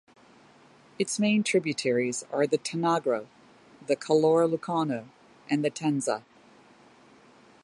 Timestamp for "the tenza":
5.63-6.23